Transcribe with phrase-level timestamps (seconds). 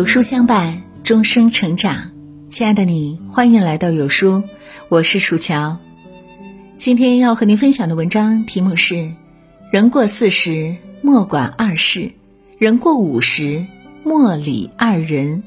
[0.00, 2.10] 有书相伴，终生成长。
[2.48, 4.44] 亲爱的你，欢迎来到有书，
[4.88, 5.76] 我是楚乔。
[6.78, 9.12] 今天要和您分享的文章题目是：
[9.70, 12.12] 人过四十莫管二事，
[12.56, 13.66] 人过五十
[14.02, 15.42] 莫理二人。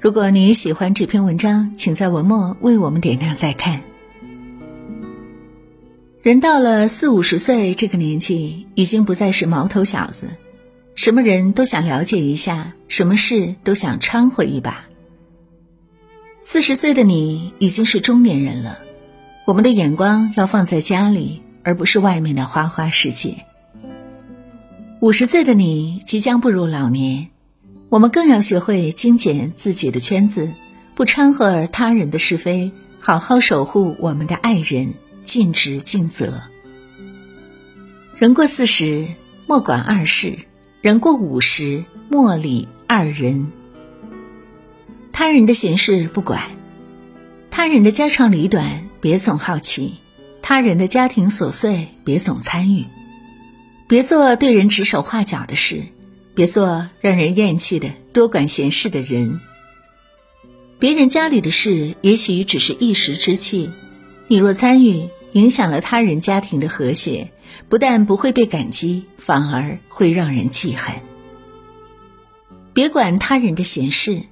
[0.00, 3.82] 如果你喜欢这篇文章，请在文末为我们点亮再看。
[6.22, 10.30] 人到了四五十岁这个年纪，已经不再是毛头小子。
[11.02, 14.84] 什么人都想了解一下，什么事都想掺和一把。
[16.42, 18.80] 四十岁的你已经是中年人了，
[19.46, 23.46] 我们的眼光要放在家里，而不是外面的花花世界。
[25.00, 27.28] 五十岁的你即将步入老年，
[27.88, 30.52] 我们更要学会精简自己的圈子，
[30.94, 34.92] 不掺和他人的是非，好好守护我们的爱人，
[35.24, 36.42] 尽职尽责。
[38.18, 39.08] 人过四十，
[39.46, 40.40] 莫管二事。
[40.82, 43.52] 人过五十，莫理二人。
[45.12, 46.52] 他人的闲事不管，
[47.50, 49.96] 他人的家长里短别总好奇，
[50.40, 52.86] 他人的家庭琐碎别总参与。
[53.88, 55.82] 别做对人指手画脚的事，
[56.34, 59.38] 别做让人厌弃的多管闲事的人。
[60.78, 63.70] 别人家里的事也许只是一时之气，
[64.28, 67.32] 你若参与，影响了他人家庭的和谐。
[67.68, 70.94] 不但不会被感激，反而会让人记恨。
[72.72, 74.22] 别管他人的闲事，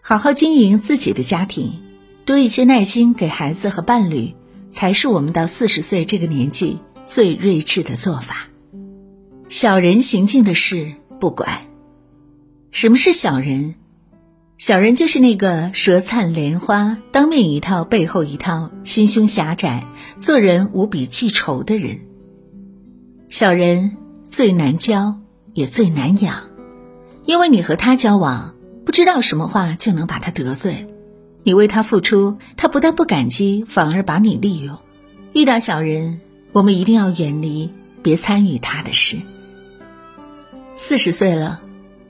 [0.00, 1.80] 好好经营自己的家庭，
[2.24, 4.34] 多一些耐心给孩子和伴侣，
[4.70, 8.48] 才是我们到四十岁这个年纪最睿智的做法。
[9.48, 11.62] 小人行径的事不管。
[12.70, 13.74] 什么是小人？
[14.56, 22.00] 小人就是那个舌灿莲花、当面一套背后一套、心胸狭窄、做人无比记仇的人。
[23.32, 23.96] 小人
[24.28, 25.18] 最难教，
[25.54, 26.50] 也最难养，
[27.24, 30.86] 因为你和他交往，不知道什么话就能把他得罪；
[31.42, 34.76] 你为他付出，他不但不感激，反而把你利用。
[35.32, 36.20] 遇到小人，
[36.52, 37.70] 我们一定要远离，
[38.02, 39.16] 别参与他的事。
[40.74, 41.62] 四十岁了，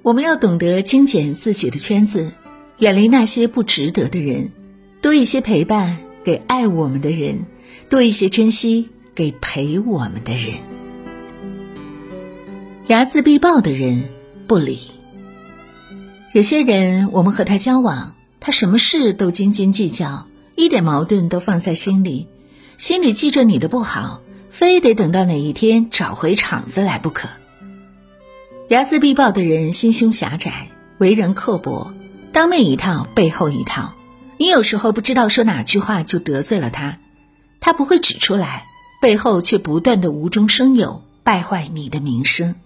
[0.02, 2.32] 我们要懂得精简自己的圈子，
[2.78, 4.50] 远离那些不值得的人，
[5.00, 7.44] 多一些陪伴给爱我们的人，
[7.88, 10.71] 多一些珍惜给陪我们的人。
[12.88, 14.09] 睚眦必报的人
[14.48, 14.91] 不理。
[16.32, 20.26] 有些人，我们和他交往，他什么事都斤斤计较，
[20.56, 22.26] 一点矛盾都放在心里，
[22.76, 24.20] 心里记着你的不好，
[24.50, 27.28] 非得等到哪一天找回场子来不可。
[28.69, 30.69] 睚眦必报的人心胸狭窄，
[30.99, 31.93] 为人刻薄，
[32.32, 33.94] 当面一套，背后一套。
[34.38, 36.99] 你有时候不知道说哪句话就得罪了他，
[37.60, 38.66] 他不会指出来，
[39.00, 42.56] 背后却不断的无中生有，败坏你的名声。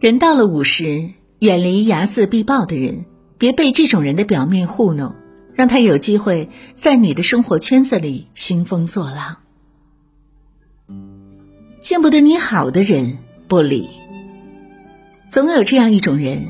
[0.00, 3.04] 人到了五十，远离睚眦必报的人，
[3.36, 5.14] 别被这种人的表面糊弄，
[5.52, 9.36] 让他有机会在你的生活圈子里兴风作浪。
[11.80, 13.90] 见不得你好的人不理。
[15.28, 16.46] 总有这样一种人，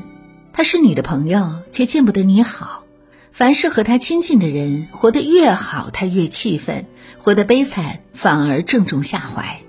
[0.53, 2.85] 他是你的朋友，却见不得你好。
[3.33, 6.85] 凡是和他亲近的人，活得越好，他越气愤；
[7.17, 9.59] 活得悲惨，反而正中下怀。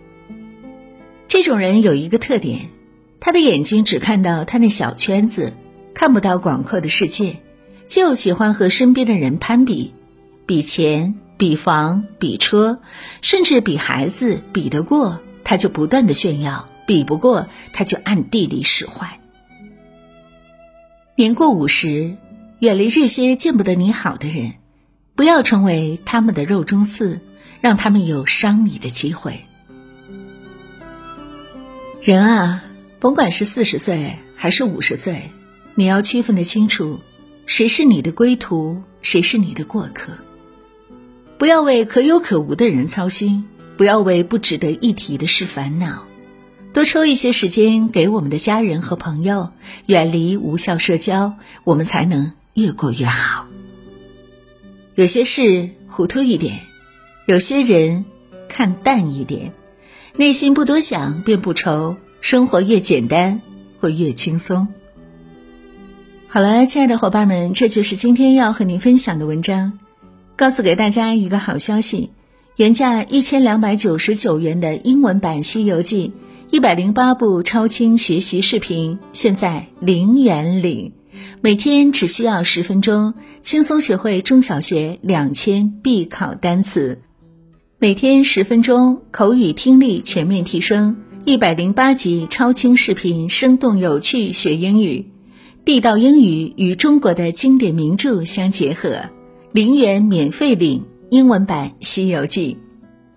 [1.27, 2.71] 这种人有一个特点。
[3.25, 5.53] 他的眼睛只看到他那小圈子，
[5.95, 7.37] 看不到广阔的世界，
[7.87, 9.95] 就喜欢和身边的人攀比，
[10.45, 12.81] 比钱、比房、比车，
[13.21, 19.21] 甚至比孩子，比得过他就不断的炫耀，比不过他就暗地里使坏。
[21.15, 22.17] 年过五十，
[22.59, 24.55] 远离这些见不得你好的人，
[25.15, 27.21] 不要成为他们的肉中刺，
[27.61, 29.45] 让他们有伤你的机会。
[32.01, 32.65] 人啊。
[33.03, 35.33] 甭管是四十岁还是五十岁，
[35.75, 37.01] 你要区分的清楚，
[37.47, 40.13] 谁是你的归途，谁是你的过客。
[41.37, 46.07] 不要为可有可无的人操心，不要为不值得一提的事烦恼，
[46.73, 49.51] 多抽一些时间给我们的家人和朋友，
[49.87, 51.35] 远离无效社交，
[51.65, 53.49] 我们才能越过越好。
[54.95, 56.61] 有些事糊涂一点，
[57.27, 58.05] 有些人
[58.49, 59.53] 看淡一点，
[60.15, 61.97] 内心不多想，便不愁。
[62.23, 63.41] 生活越简单，
[63.81, 64.69] 会越轻松。
[66.29, 69.81] 好了，亲爱的伙伴们，这就是今天要和您分享的文章。
[70.37, 72.11] 告诉给大家一个好消息：
[72.55, 76.13] 原价一千两百九十九元的英文版《西游记》，
[76.53, 80.93] 一百零八部超轻学习视频，现在零元领，
[81.41, 87.03] 每天只需要十分钟，轻松学会中小学两千必考单词，
[87.81, 90.97] 每天十分钟，口语听力全面提升。
[91.25, 95.07] 一百零八集超清视频，生动有趣学英语。
[95.65, 99.03] 地道英语与中国的经典名著相结合，
[99.53, 102.59] 零元免费领英文版《西游记》。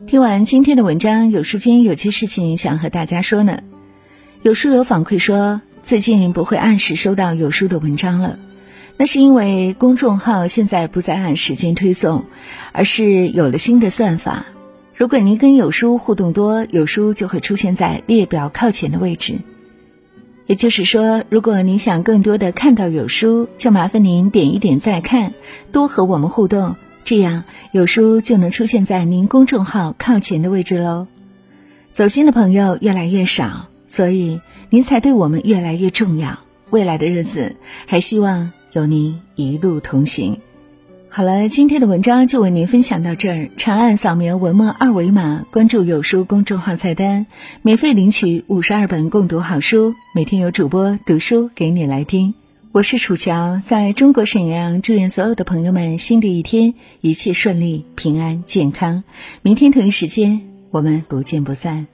[0.06, 3.62] 听完今天的文章，有书君有些事情想和大家说呢。
[4.44, 8.38] 有书友反馈说，最近不会按时收到有书的文章了，
[8.98, 12.26] 那是因为公众号现在不再按时间推送，
[12.72, 14.46] 而是有了新的算法。
[14.98, 19.40] 如果您跟有书互动多，有书就会出现在列表靠前的位置。
[20.48, 25.34] 也就是说，如果您想更多的看到有书，就麻烦您点一点再看，
[25.74, 27.44] 多和我们互动，这样
[27.74, 31.08] 有书就能出现在您公众号靠前的位置喽。
[31.92, 34.40] 走心的朋友越来越少，所以
[34.70, 36.40] 您才对我们越来越重要。
[36.70, 40.40] 未来的日子，还希望有您一路同行。
[41.16, 43.50] 好了，今天的文章就为您分享到这儿。
[43.56, 47.26] 长按扫描文末二维码，关注有书公众号菜单，
[47.62, 52.34] 免费领取五十二本共读好书，每天有主播读书给你来听。
[52.74, 59.06] 我是楚乔，在中国沈阳，祝愿所有的朋友们新的一天一切顺利、平安、健康。
[59.42, 61.88] 明天同一时间，我们不见不散。